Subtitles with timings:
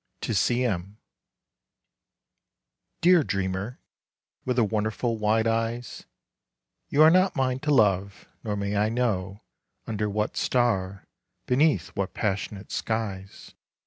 [0.21, 0.65] 26 TO C.
[0.65, 0.97] M.
[3.01, 3.79] DEAR dreamer,
[4.45, 6.05] with the wonderful wide eyes,
[6.89, 9.41] You are not mine to love, nor may I know
[9.85, 11.05] Under what star,
[11.45, 13.51] beneath what passionate skies.